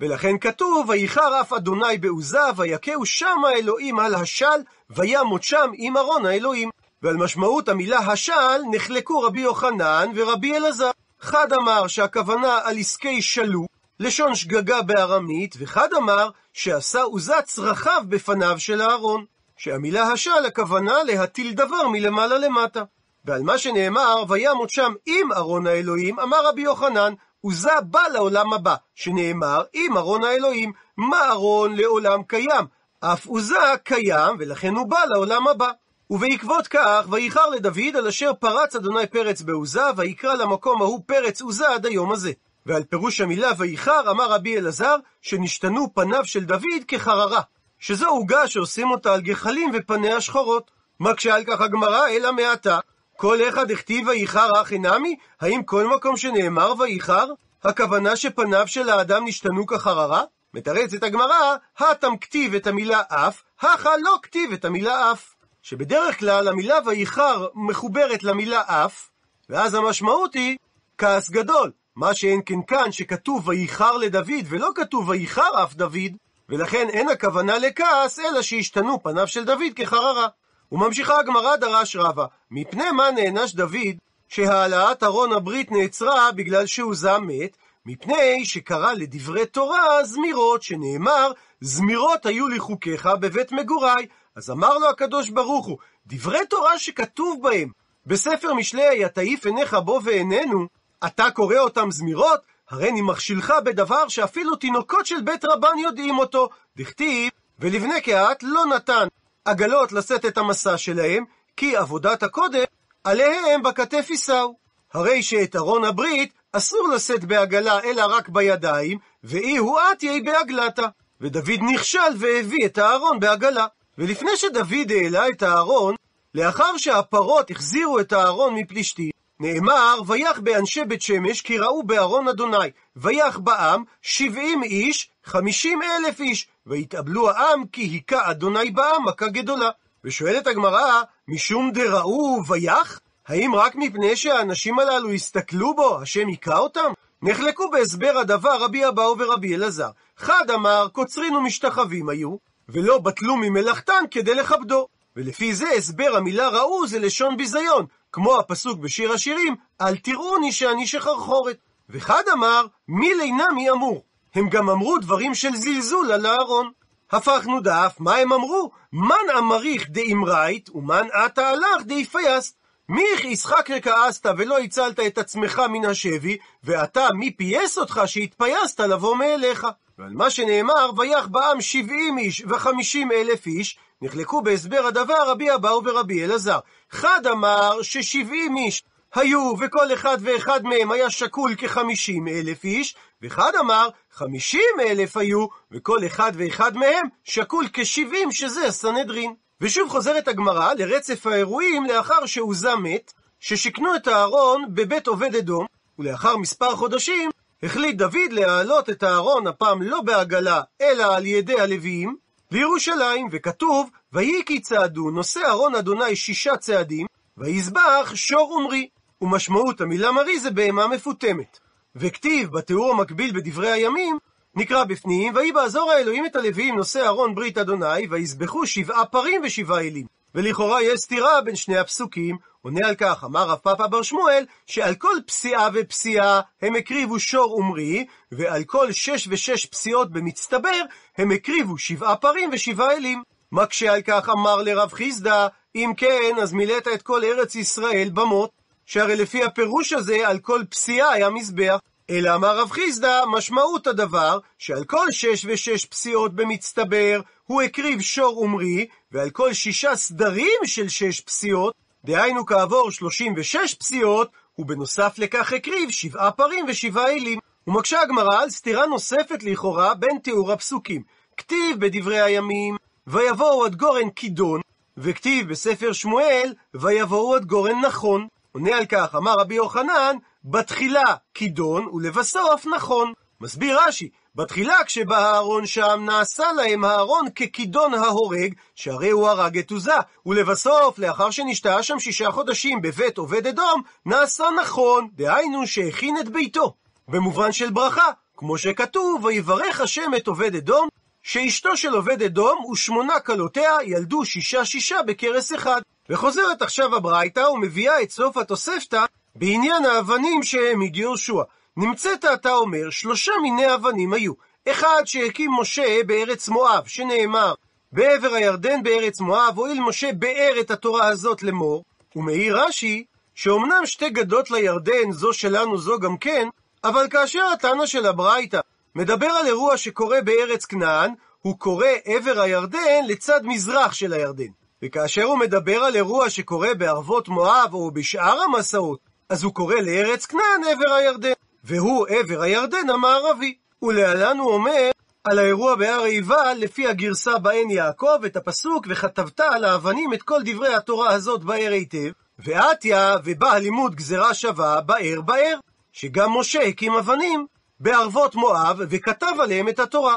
ולכן 0.00 0.38
כתוב, 0.38 0.88
ויחר 0.88 1.40
אף 1.40 1.52
אדוני 1.52 1.98
בעוזה, 1.98 2.38
ויכהו 2.56 3.06
שם 3.06 3.44
האלוהים 3.46 3.98
על 3.98 4.14
השל, 4.14 4.60
וימות 4.90 5.42
שם 5.42 5.70
עם 5.74 5.96
ארון 5.96 6.26
האלוהים. 6.26 6.70
ועל 7.02 7.16
משמעות 7.16 7.68
המילה 7.68 7.98
השל 7.98 8.60
נחלקו 8.70 9.20
רבי 9.20 9.40
יוחנן 9.40 10.10
ורבי 10.14 10.56
אלעזר. 10.56 10.90
חד 11.20 11.52
אמר 11.52 11.86
שהכוונה 11.86 12.58
על 12.64 12.78
עסקי 12.78 13.22
שלו, 13.22 13.66
לשון 14.00 14.34
שגגה 14.34 14.82
בארמית, 14.82 15.54
וחד 15.58 15.88
אמר 15.92 16.30
שעשה 16.52 17.02
עוזה 17.02 17.42
צרכיו 17.44 18.02
בפניו 18.08 18.60
של 18.60 18.80
הארון. 18.80 19.24
שהמילה 19.56 20.02
השל 20.02 20.46
הכוונה 20.46 21.02
להטיל 21.02 21.52
דבר 21.52 21.88
מלמעלה 21.88 22.38
למטה. 22.38 22.82
ועל 23.24 23.42
מה 23.42 23.58
שנאמר, 23.58 24.24
וימות 24.28 24.70
שם 24.70 24.92
עם 25.06 25.32
ארון 25.32 25.66
האלוהים, 25.66 26.20
אמר 26.20 26.46
רבי 26.48 26.62
יוחנן, 26.62 27.14
עוזה 27.44 27.80
בא 27.82 28.02
לעולם 28.12 28.52
הבא, 28.52 28.74
שנאמר, 28.94 29.62
עם 29.72 29.96
ארון 29.96 30.24
האלוהים, 30.24 30.72
מה 30.96 31.28
ארון 31.30 31.76
לעולם 31.76 32.22
קיים? 32.22 32.66
אף 33.00 33.26
עוזה 33.26 33.54
קיים, 33.82 34.36
ולכן 34.38 34.74
הוא 34.74 34.86
בא 34.86 34.98
לעולם 35.08 35.48
הבא. 35.48 35.70
ובעקבות 36.10 36.68
כך, 36.68 37.06
וייחר 37.10 37.46
לדוד 37.46 37.96
על 37.98 38.06
אשר 38.08 38.34
פרץ 38.34 38.76
אדוני 38.76 39.06
פרץ 39.06 39.42
בעוזה, 39.42 39.82
ויקרא 39.96 40.34
למקום 40.34 40.82
ההוא 40.82 41.00
פרץ 41.06 41.42
עוזה 41.42 41.68
עד 41.68 41.86
היום 41.86 42.12
הזה. 42.12 42.32
ועל 42.66 42.82
פירוש 42.82 43.20
המילה 43.20 43.50
וייחר 43.58 44.10
אמר 44.10 44.30
רבי 44.30 44.58
אלעזר, 44.58 44.96
שנשתנו 45.22 45.94
פניו 45.94 46.24
של 46.24 46.44
דוד 46.44 46.84
כחררה, 46.88 47.40
שזו 47.78 48.06
עוגה 48.08 48.48
שעושים 48.48 48.90
אותה 48.90 49.14
על 49.14 49.20
גחלים 49.20 49.70
ופניה 49.74 50.20
שחורות. 50.20 50.70
מקשה 51.00 51.34
על 51.34 51.44
כך 51.44 51.60
הגמרא, 51.60 52.08
אלא 52.08 52.32
מעתה. 52.32 52.78
כל 53.16 53.38
אחד 53.48 53.70
הכתיב 53.70 54.08
וייחר 54.08 54.48
אחי 54.62 54.78
נמי? 54.78 55.16
האם 55.40 55.62
כל 55.62 55.86
מקום 55.86 56.16
שנאמר 56.16 56.72
וייחר, 56.78 57.26
הכוונה 57.64 58.16
שפניו 58.16 58.68
של 58.68 58.88
האדם 58.88 59.24
נשתנו 59.24 59.66
כחררה? 59.66 60.22
מתרצת 60.54 61.02
הגמרא, 61.02 61.56
התם 61.78 62.16
כתיב 62.20 62.54
את 62.54 62.66
המילה 62.66 63.02
אף, 63.08 63.42
הכה 63.60 63.96
לא 63.96 64.18
כתיב 64.22 64.52
את 64.52 64.64
המילה 64.64 65.12
אף. 65.12 65.34
שבדרך 65.62 66.18
כלל 66.18 66.48
המילה 66.48 66.78
וייחר 66.86 67.46
מחוברת 67.54 68.22
למילה 68.22 68.62
אף, 68.66 69.08
ואז 69.48 69.74
המשמעות 69.74 70.34
היא 70.34 70.56
כעס 70.98 71.30
גדול. 71.30 71.70
מה 71.96 72.14
שאין 72.14 72.40
כן 72.46 72.62
כאן, 72.66 72.92
שכתוב 72.92 73.48
וייחר 73.48 73.96
לדוד 73.96 74.44
ולא 74.48 74.70
כתוב 74.74 75.08
וייחר 75.08 75.62
אף 75.64 75.74
דוד, 75.74 76.12
ולכן 76.48 76.88
אין 76.88 77.08
הכוונה 77.08 77.58
לכעס, 77.58 78.18
אלא 78.18 78.42
שהשתנו 78.42 79.02
פניו 79.02 79.26
של 79.26 79.44
דוד 79.44 79.72
כחררה. 79.76 80.28
וממשיכה 80.72 81.18
הגמרא 81.18 81.56
דרש 81.56 81.96
רבה, 81.96 82.26
מפני 82.50 82.90
מה 82.90 83.10
נענש 83.10 83.54
דוד 83.54 83.96
שהעלאת 84.28 85.02
ארון 85.02 85.32
הברית 85.32 85.72
נעצרה 85.72 86.32
בגלל 86.32 86.66
שהוזה 86.66 87.18
מת? 87.18 87.56
מפני 87.86 88.44
שקרא 88.44 88.92
לדברי 88.92 89.46
תורה 89.46 90.04
זמירות, 90.04 90.62
שנאמר, 90.62 91.32
זמירות 91.60 92.26
היו 92.26 92.48
לי 92.48 92.58
חוקיך 92.58 93.08
בבית 93.20 93.52
מגוריי. 93.52 94.06
אז 94.36 94.50
אמר 94.50 94.78
לו 94.78 94.88
הקדוש 94.88 95.30
ברוך 95.30 95.66
הוא, 95.66 95.78
דברי 96.06 96.46
תורה 96.50 96.78
שכתוב 96.78 97.42
בהם, 97.42 97.70
בספר 98.06 98.54
משלי 98.54 99.08
תעיף 99.14 99.46
עיניך 99.46 99.74
בו 99.74 100.00
ואיננו, 100.04 100.66
אתה 101.06 101.30
קורא 101.30 101.58
אותם 101.58 101.90
זמירות? 101.90 102.40
הריני 102.70 103.02
מכשילך 103.02 103.52
בדבר 103.64 104.08
שאפילו 104.08 104.56
תינוקות 104.56 105.06
של 105.06 105.20
בית 105.20 105.44
רבן 105.44 105.78
יודעים 105.78 106.18
אותו. 106.18 106.48
דכתיב, 106.76 107.30
ולבני 107.58 108.00
קהת 108.00 108.42
לא 108.42 108.66
נתן 108.66 109.08
עגלות 109.44 109.92
לשאת 109.92 110.24
את 110.24 110.38
המסע 110.38 110.78
שלהם, 110.78 111.24
כי 111.56 111.76
עבודת 111.76 112.22
הקודש 112.22 112.64
עליהם 113.04 113.62
בכתף 113.62 114.06
יישאו. 114.10 114.54
הרי 114.94 115.22
שאת 115.22 115.56
ארון 115.56 115.84
הברית 115.84 116.32
אסור 116.52 116.88
לשאת 116.88 117.24
בעגלה 117.24 117.80
אלא 117.84 118.06
רק 118.06 118.28
בידיים, 118.28 118.98
ואי 119.24 119.56
הוא 119.56 119.80
עטיה 119.80 120.12
בעגלתה. 120.24 120.86
ודוד 121.20 121.60
נכשל 121.72 121.98
והביא 122.18 122.66
את 122.66 122.78
הארון 122.78 123.20
בעגלה. 123.20 123.66
ולפני 123.98 124.36
שדוד 124.36 124.92
העלה 124.92 125.28
את 125.28 125.42
הארון, 125.42 125.94
לאחר 126.34 126.76
שהפרות 126.76 127.50
החזירו 127.50 128.00
את 128.00 128.12
הארון 128.12 128.54
מפלישתים, 128.54 129.10
נאמר, 129.40 129.98
ויח 130.06 130.38
באנשי 130.38 130.84
בית 130.84 131.02
שמש 131.02 131.40
כי 131.40 131.58
ראו 131.58 131.82
בארון 131.82 132.28
אדוני, 132.28 132.70
ויח 132.96 133.38
בעם 133.38 133.84
שבעים 134.02 134.62
איש, 134.62 135.10
חמישים 135.24 135.80
אלף 135.82 136.20
איש, 136.20 136.46
ויתאבלו 136.66 137.30
העם 137.30 137.66
כי 137.66 137.82
היכה 137.82 138.30
אדוני 138.30 138.70
בעם 138.70 139.04
מכה 139.08 139.28
גדולה. 139.28 139.70
ושואלת 140.04 140.46
הגמרא, 140.46 141.02
משום 141.28 141.70
דראו 141.70 142.40
ויח? 142.48 143.00
האם 143.26 143.54
רק 143.54 143.74
מפני 143.74 144.16
שהאנשים 144.16 144.78
הללו 144.78 145.12
הסתכלו 145.12 145.74
בו, 145.74 146.00
השם 146.00 146.26
היכה 146.26 146.58
אותם? 146.58 146.92
נחלקו 147.22 147.70
בהסבר 147.70 148.18
הדבר 148.18 148.62
רבי 148.62 148.88
אבאו 148.88 149.18
ורבי 149.18 149.54
אלעזר. 149.54 149.90
חד 150.16 150.50
אמר, 150.54 150.88
קוצרין 150.92 151.36
ומשתחווים 151.36 152.08
היו, 152.08 152.36
ולא 152.68 152.98
בטלו 152.98 153.36
ממלאכתן 153.36 154.04
כדי 154.10 154.34
לכבדו. 154.34 154.88
ולפי 155.16 155.54
זה 155.54 155.70
הסבר 155.70 156.16
המילה 156.16 156.48
ראו 156.48 156.86
זה 156.86 156.98
לשון 156.98 157.36
ביזיון, 157.36 157.86
כמו 158.12 158.38
הפסוק 158.38 158.78
בשיר 158.78 159.12
השירים, 159.12 159.56
אל 159.80 159.96
תראוני 159.96 160.52
שאני 160.52 160.86
שחרחורת. 160.86 161.56
וחד 161.90 162.22
אמר, 162.32 162.66
מילי 162.88 163.14
נמי 163.14 163.70
אמור. 163.70 164.04
הם 164.34 164.48
גם 164.48 164.70
אמרו 164.70 164.98
דברים 164.98 165.34
של 165.34 165.54
זלזול 165.54 166.12
על 166.12 166.26
הארון. 166.26 166.70
הפכנו 167.12 167.60
דף, 167.60 167.96
מה 167.98 168.16
הם 168.16 168.32
אמרו? 168.32 168.70
מאן 168.92 169.36
אמריך 169.38 169.86
דאמרית, 169.88 170.70
ומאן 170.74 171.06
אתא 171.12 171.48
עלך 171.48 171.82
דאיפייסת. 171.86 172.56
מי 172.88 173.24
הכעיסך 173.24 173.68
וכעסת 173.76 174.26
ולא 174.38 174.58
הצלת 174.58 175.00
את 175.00 175.18
עצמך 175.18 175.62
מן 175.70 175.84
השבי, 175.84 176.36
ועתה 176.62 177.08
מי 177.14 177.30
פייס 177.30 177.78
אותך 177.78 178.00
שהתפייסת 178.06 178.80
לבוא 178.80 179.16
מאליך. 179.16 179.66
ועל 179.98 180.12
מה 180.12 180.30
שנאמר, 180.30 180.90
ויך 180.96 181.26
בעם 181.26 181.60
שבעים 181.60 182.18
איש 182.18 182.44
וחמישים 182.48 183.12
אלף 183.12 183.46
איש, 183.46 183.78
נחלקו 184.02 184.42
בהסבר 184.42 184.86
הדבר 184.86 185.30
רבי 185.30 185.54
אבהו 185.54 185.84
ורבי 185.84 186.24
אלעזר. 186.24 186.58
חד 186.90 187.26
אמר 187.26 187.82
ששבעים 187.82 188.56
איש 188.56 188.84
היו, 189.14 189.52
וכל 189.60 189.92
אחד 189.92 190.18
ואחד 190.20 190.64
מהם 190.64 190.90
היה 190.90 191.10
שקול 191.10 191.54
כחמישים 191.54 192.28
אלף 192.28 192.64
איש, 192.64 192.96
וחד 193.24 193.52
אמר, 193.60 193.88
חמישים 194.12 194.80
אלף 194.80 195.16
היו, 195.16 195.46
וכל 195.72 196.06
אחד 196.06 196.32
ואחד 196.34 196.76
מהם 196.76 197.06
שקול 197.24 197.66
כשבעים, 197.72 198.32
שזה 198.32 198.66
הסנהדרין. 198.66 199.34
ושוב 199.60 199.90
חוזרת 199.90 200.28
הגמרא 200.28 200.74
לרצף 200.74 201.26
האירועים 201.26 201.84
לאחר 201.84 202.26
שעוזה 202.26 202.76
מת, 202.76 203.12
ששיכנו 203.40 203.96
את 203.96 204.06
הארון 204.06 204.64
בבית 204.68 205.06
עובד 205.06 205.34
אדום, 205.34 205.66
ולאחר 205.98 206.36
מספר 206.36 206.76
חודשים 206.76 207.30
החליט 207.62 207.96
דוד 207.96 208.30
להעלות 208.30 208.90
את 208.90 209.02
הארון 209.02 209.46
הפעם 209.46 209.82
לא 209.82 210.00
בעגלה, 210.00 210.60
אלא 210.80 211.16
על 211.16 211.26
ידי 211.26 211.60
הלוויים, 211.60 212.16
לירושלים, 212.50 213.28
וכתוב, 213.32 213.90
ויהי 214.12 214.44
כי 214.46 214.60
צעדו, 214.60 215.10
נושא 215.10 215.40
ארון 215.48 215.74
אדוני 215.74 216.16
שישה 216.16 216.56
צעדים, 216.56 217.06
ויזבח 217.38 218.12
שור 218.14 218.52
ומרי. 218.52 218.88
ומשמעות 219.20 219.80
המילה 219.80 220.12
מרי 220.12 220.38
זה 220.38 220.50
בהמה 220.50 220.88
מפותמת. 220.88 221.63
וכתיב 221.96 222.50
בתיאור 222.52 222.90
המקביל 222.90 223.32
בדברי 223.32 223.72
הימים, 223.72 224.18
נקרא 224.56 224.84
בפנים, 224.84 225.34
ויהי 225.34 225.52
בעזור 225.52 225.90
האלוהים 225.90 226.26
את 226.26 226.36
הלוויים 226.36 226.76
נושא 226.76 227.06
ארון 227.06 227.34
ברית 227.34 227.58
אדוני, 227.58 228.06
ויזבחו 228.10 228.66
שבעה 228.66 229.04
פרים 229.06 229.40
ושבעה 229.44 229.80
אלים. 229.80 230.06
ולכאורה 230.34 230.82
יש 230.82 231.00
סתירה 231.00 231.40
בין 231.40 231.56
שני 231.56 231.78
הפסוקים, 231.78 232.36
עונה 232.62 232.88
על 232.88 232.94
כך, 232.94 233.24
אמר 233.24 233.48
רב 233.48 233.58
פאפא 233.58 233.86
בר 233.86 234.02
שמואל, 234.02 234.44
שעל 234.66 234.94
כל 234.94 235.16
פסיעה 235.26 235.68
ופסיעה 235.74 236.40
הם 236.62 236.74
הקריבו 236.74 237.20
שור 237.20 237.56
ומרי, 237.56 238.06
ועל 238.32 238.64
כל 238.64 238.92
שש 238.92 239.28
ושש 239.30 239.66
פסיעות 239.66 240.12
במצטבר, 240.12 240.80
הם 241.18 241.30
הקריבו 241.30 241.78
שבעה 241.78 242.16
פרים 242.16 242.50
ושבעה 242.52 242.92
אלים. 242.92 243.22
מקשה 243.52 243.92
על 243.92 244.02
כך 244.02 244.28
אמר 244.28 244.62
לרב 244.62 244.92
חיסדא, 244.92 245.48
אם 245.74 245.92
כן, 245.96 246.32
אז 246.42 246.52
מילאת 246.52 246.88
את 246.88 247.02
כל 247.02 247.24
ארץ 247.24 247.54
ישראל 247.54 248.10
במות, 248.14 248.50
שהרי 248.86 249.16
לפי 249.16 249.44
הפירוש 249.44 249.92
הזה, 249.92 250.28
על 250.28 250.38
כל 250.38 250.62
פסיעה 250.70 251.10
היה 251.10 251.30
מזבח. 251.30 251.78
אלא 252.10 252.34
אמר 252.34 252.58
רב 252.58 252.70
חיסדא, 252.70 253.22
משמעות 253.32 253.86
הדבר, 253.86 254.38
שעל 254.58 254.84
כל 254.84 255.10
שש 255.10 255.44
ושש 255.48 255.84
פסיעות 255.84 256.34
במצטבר, 256.34 257.20
הוא 257.44 257.62
הקריב 257.62 258.00
שור 258.00 258.38
ומרי, 258.38 258.86
ועל 259.12 259.30
כל 259.30 259.52
שישה 259.52 259.96
סדרים 259.96 260.60
של 260.64 260.88
שש 260.88 261.20
פסיעות, 261.20 261.74
דהיינו 262.04 262.46
כעבור 262.46 262.90
שלושים 262.90 263.34
ושש 263.36 263.74
פסיעות, 263.74 264.30
הוא 264.54 264.66
בנוסף 264.66 265.14
לכך 265.18 265.52
הקריב 265.52 265.90
שבעה 265.90 266.30
פרים 266.30 266.64
ושבעה 266.68 267.10
אלים. 267.10 267.38
ומקשה 267.66 268.00
הגמרא 268.00 268.42
על 268.42 268.50
סתירה 268.50 268.86
נוספת 268.86 269.42
לכאורה 269.42 269.94
בין 269.94 270.18
תיאור 270.18 270.52
הפסוקים. 270.52 271.02
כתיב 271.36 271.80
בדברי 271.80 272.20
הימים, 272.20 272.76
ויבואו 273.06 273.64
עד 273.64 273.74
גורן 273.76 274.10
כידון, 274.10 274.60
וכתיב 274.96 275.48
בספר 275.48 275.92
שמואל, 275.92 276.54
ויבואו 276.74 277.34
עד 277.34 277.44
גורן 277.44 277.80
נכון. 277.84 278.28
עונה 278.56 278.76
על 278.76 278.86
כך, 278.86 279.14
אמר 279.14 279.34
רבי 279.38 279.54
יוחנן, 279.54 280.16
בתחילה 280.44 281.14
כידון, 281.34 281.88
ולבסוף 281.92 282.66
נכון. 282.66 283.12
מסביר 283.40 283.78
רש"י, 283.80 284.08
בתחילה 284.34 284.84
כשבא 284.86 285.18
הארון 285.18 285.66
שם, 285.66 286.02
נעשה 286.06 286.52
להם 286.52 286.84
הארון 286.84 287.30
ככידון 287.30 287.94
ההורג, 287.94 288.54
שהרי 288.74 289.10
הוא 289.10 289.28
הרג 289.28 289.58
את 289.58 289.70
עוזה. 289.70 289.92
ולבסוף, 290.26 290.98
לאחר 290.98 291.30
שנשתהה 291.30 291.82
שם 291.82 291.98
שישה 291.98 292.30
חודשים 292.30 292.82
בבית 292.82 293.18
עובד 293.18 293.46
אדום, 293.46 293.82
נעשה 294.06 294.44
נכון, 294.60 295.08
דהיינו 295.12 295.66
שהכין 295.66 296.18
את 296.18 296.28
ביתו. 296.28 296.74
במובן 297.08 297.52
של 297.52 297.70
ברכה, 297.70 298.10
כמו 298.36 298.58
שכתוב, 298.58 299.24
ויברך 299.24 299.80
השם 299.80 300.10
את 300.16 300.26
עובד 300.26 300.56
אדום, 300.56 300.88
שאשתו 301.22 301.76
של 301.76 301.94
עובד 301.94 302.22
אדום 302.22 302.64
ושמונה 302.64 303.20
כלותיה 303.20 303.72
ילדו 303.84 304.24
שישה 304.24 304.64
שישה 304.64 305.02
בכרס 305.06 305.54
אחד. 305.54 305.80
וחוזרת 306.08 306.62
עכשיו 306.62 306.96
הברייתא 306.96 307.40
ומביאה 307.40 308.02
את 308.02 308.10
סוף 308.10 308.36
התוספתא 308.36 309.04
בעניין 309.34 309.84
האבנים 309.84 310.42
שהעמיד 310.42 310.96
יהושע. 310.96 311.42
נמצאת 311.76 312.24
אתה 312.24 312.54
אומר, 312.54 312.90
שלושה 312.90 313.32
מיני 313.42 313.74
אבנים 313.74 314.12
היו. 314.12 314.32
אחד 314.68 315.02
שהקים 315.04 315.50
משה 315.60 316.02
בארץ 316.06 316.48
מואב, 316.48 316.86
שנאמר, 316.86 317.54
בעבר 317.92 318.34
הירדן 318.34 318.82
בארץ 318.82 319.20
מואב, 319.20 319.58
הואיל 319.58 319.80
משה 319.80 320.12
באר 320.12 320.54
את 320.60 320.70
התורה 320.70 321.08
הזאת 321.08 321.42
לאמור. 321.42 321.84
ומעיר 322.16 322.60
רש"י, 322.60 323.04
שאומנם 323.34 323.86
שתי 323.86 324.10
גדות 324.10 324.50
לירדן, 324.50 325.12
זו 325.12 325.32
שלנו 325.32 325.78
זו 325.78 325.98
גם 325.98 326.16
כן, 326.16 326.48
אבל 326.84 327.08
כאשר 327.10 327.42
התנא 327.52 327.86
של 327.86 328.06
הברייתא 328.06 328.60
מדבר 328.94 329.26
על 329.26 329.46
אירוע 329.46 329.76
שקורה 329.76 330.20
בארץ 330.22 330.64
כנען, 330.64 331.14
הוא 331.42 331.58
קורא 331.58 331.88
עבר 332.04 332.40
הירדן 332.40 333.04
לצד 333.08 333.40
מזרח 333.44 333.92
של 333.92 334.12
הירדן. 334.12 334.63
וכאשר 334.84 335.22
הוא 335.22 335.38
מדבר 335.38 335.84
על 335.84 335.96
אירוע 335.96 336.30
שקורה 336.30 336.74
בערבות 336.74 337.28
מואב 337.28 337.74
או 337.74 337.90
בשאר 337.90 338.40
המסעות, 338.40 338.98
אז 339.28 339.44
הוא 339.44 339.54
קורא 339.54 339.74
לארץ 339.74 340.26
כנען 340.26 340.64
עבר 340.72 340.94
הירדן, 340.94 341.32
והוא 341.64 342.06
עבר 342.08 342.42
הירדן 342.42 342.90
המערבי. 342.90 343.54
ולהלן 343.82 344.38
הוא 344.38 344.52
אומר 344.52 344.90
על 345.24 345.38
האירוע 345.38 345.74
בהר 345.74 346.02
עיבל 346.02 346.56
לפי 346.58 346.88
הגרסה 346.88 347.38
בהן 347.38 347.70
יעקב 347.70 348.24
את 348.26 348.36
הפסוק 348.36 348.86
וכתבת 348.90 349.40
על 349.40 349.64
האבנים 349.64 350.14
את 350.14 350.22
כל 350.22 350.40
דברי 350.44 350.74
התורה 350.74 351.10
הזאת 351.10 351.44
באר 351.44 351.72
היטב, 351.72 352.10
ועתיה 352.38 353.16
ובא 353.24 353.52
הלימוד 353.52 353.94
גזרה 353.94 354.34
שווה 354.34 354.80
באר 354.80 355.20
באר, 355.24 355.58
שגם 355.92 356.38
משה 356.38 356.62
הקים 356.62 356.92
אבנים 356.94 357.46
בערבות 357.80 358.34
מואב 358.34 358.80
וכתב 358.80 359.40
עליהם 359.40 359.68
את 359.68 359.78
התורה. 359.78 360.16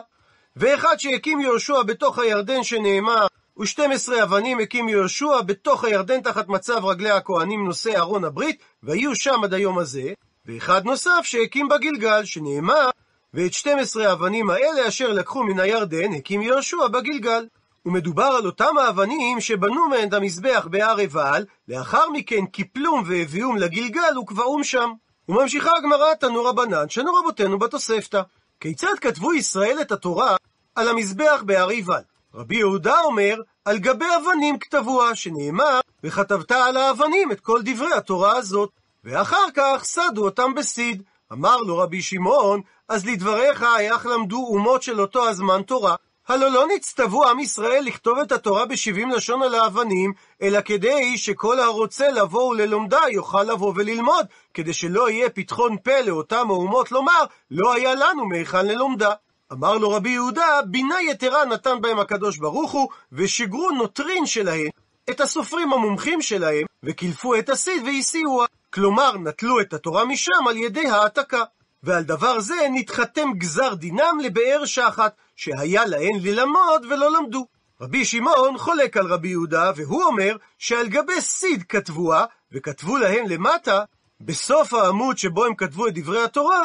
ואחד 0.55 0.95
שהקים 0.97 1.41
יהושע 1.41 1.83
בתוך 1.83 2.19
הירדן 2.19 2.63
שנאמר 2.63 3.27
ושתים 3.59 3.91
עשרה 3.91 4.23
אבנים 4.23 4.59
הקים 4.59 4.89
יהושע 4.89 5.41
בתוך 5.41 5.83
הירדן 5.83 6.21
תחת 6.21 6.47
מצב 6.47 6.85
רגלי 6.85 7.11
הכהנים 7.11 7.65
נושאי 7.65 7.97
ארון 7.97 8.23
הברית, 8.23 8.59
והיו 8.83 9.15
שם 9.15 9.43
עד 9.43 9.53
היום 9.53 9.79
הזה, 9.79 10.13
ואחד 10.45 10.85
נוסף 10.85 11.21
שהקים 11.23 11.69
בגלגל, 11.69 12.25
שנאמר, 12.25 12.89
ואת 13.33 13.53
שתים 13.53 13.77
עשרה 13.77 14.09
האבנים 14.09 14.49
האלה 14.49 14.87
אשר 14.87 15.13
לקחו 15.13 15.43
מן 15.43 15.59
הירדן, 15.59 16.13
הקים 16.13 16.41
יהושע 16.41 16.87
בגלגל. 16.87 17.47
ומדובר 17.85 18.23
על 18.23 18.45
אותם 18.45 18.77
האבנים 18.77 19.41
שבנו 19.41 19.89
מהן 19.89 20.07
את 20.07 20.13
המזבח 20.13 20.67
בהר 20.71 20.97
עיבל, 20.97 21.45
לאחר 21.67 22.09
מכן 22.09 22.45
קיפלום 22.45 23.03
והביאום 23.07 23.57
לגלגל 23.57 24.17
וקבעום 24.17 24.63
שם. 24.63 24.91
וממשיכה 25.29 25.71
הגמרא 25.77 26.13
תנו 26.13 26.45
רבנן, 26.45 26.89
שנו 26.89 27.13
רבותינו 27.13 27.59
בתוספתא. 27.59 28.21
כיצד 28.59 28.93
כתבו 29.01 29.33
ישראל 29.33 29.77
את 29.81 29.91
התורה 29.91 30.35
על 30.75 30.89
המזבח 30.89 31.43
בהר 31.45 31.69
עיבל? 31.69 32.01
רבי 32.37 32.55
יהודה 32.55 32.99
אומר, 33.01 33.35
על 33.65 33.77
גבי 33.77 34.05
אבנים 34.17 34.59
כתבוה, 34.59 35.15
שנאמר, 35.15 35.79
וכתבת 36.03 36.51
על 36.51 36.77
האבנים 36.77 37.31
את 37.31 37.39
כל 37.39 37.61
דברי 37.63 37.93
התורה 37.93 38.35
הזאת. 38.35 38.69
ואחר 39.03 39.45
כך 39.55 39.83
סדו 39.83 40.25
אותם 40.25 40.53
בסיד. 40.53 41.03
אמר 41.33 41.57
לו 41.57 41.77
רבי 41.77 42.01
שמעון, 42.01 42.61
אז 42.89 43.05
לדבריך 43.05 43.65
איך 43.79 44.05
למדו 44.05 44.37
אומות 44.37 44.83
של 44.83 45.01
אותו 45.01 45.29
הזמן 45.29 45.61
תורה. 45.61 45.95
הלא 46.27 46.51
לא 46.51 46.65
נצטוו 46.75 47.25
עם 47.29 47.39
ישראל 47.39 47.83
לכתוב 47.83 48.19
את 48.19 48.31
התורה 48.31 48.65
בשבעים 48.65 49.09
לשון 49.09 49.43
על 49.43 49.55
האבנים, 49.55 50.13
אלא 50.41 50.61
כדי 50.61 51.17
שכל 51.17 51.59
הרוצה 51.59 52.09
לבוא 52.09 52.49
וללומדה 52.49 53.01
יוכל 53.11 53.43
לבוא 53.43 53.73
וללמוד, 53.75 54.25
כדי 54.53 54.73
שלא 54.73 55.09
יהיה 55.09 55.29
פתחון 55.29 55.77
פה 55.83 56.01
לאותם 56.01 56.45
האומות 56.49 56.91
לומר, 56.91 57.25
לא 57.51 57.73
היה 57.73 57.95
לנו 57.95 58.25
מהיכן 58.25 58.65
ללומדה. 58.65 59.13
אמר 59.51 59.77
לו 59.77 59.91
רבי 59.91 60.09
יהודה, 60.09 60.59
בינה 60.65 61.01
יתרה 61.01 61.45
נתן 61.45 61.81
בהם 61.81 61.99
הקדוש 61.99 62.37
ברוך 62.37 62.71
הוא, 62.71 62.89
ושיגרו 63.11 63.71
נוטרין 63.71 64.25
שלהם, 64.25 64.67
את 65.09 65.21
הסופרים 65.21 65.73
המומחים 65.73 66.21
שלהם, 66.21 66.65
וקילפו 66.83 67.35
את 67.35 67.49
הסיד 67.49 67.83
והסיעוה. 67.85 68.45
כלומר, 68.73 69.17
נטלו 69.17 69.61
את 69.61 69.73
התורה 69.73 70.05
משם 70.05 70.47
על 70.49 70.57
ידי 70.57 70.87
העתקה. 70.87 71.43
ועל 71.83 72.03
דבר 72.03 72.39
זה 72.39 72.55
נתחתם 72.73 73.29
גזר 73.33 73.73
דינם 73.73 74.19
לבאר 74.23 74.65
שחת, 74.65 75.15
שהיה 75.35 75.85
להן 75.85 76.15
ללמוד 76.21 76.85
ולא 76.89 77.11
למדו. 77.11 77.47
רבי 77.81 78.05
שמעון 78.05 78.57
חולק 78.57 78.97
על 78.97 79.13
רבי 79.13 79.27
יהודה, 79.27 79.71
והוא 79.75 80.03
אומר 80.03 80.35
שעל 80.57 80.87
גבי 80.87 81.21
סיד 81.21 81.63
כתבוה, 81.63 82.25
וכתבו 82.51 82.97
להם 82.97 83.27
למטה, 83.27 83.83
בסוף 84.21 84.73
העמוד 84.73 85.17
שבו 85.17 85.45
הם 85.45 85.55
כתבו 85.55 85.87
את 85.87 85.93
דברי 85.93 86.23
התורה, 86.23 86.61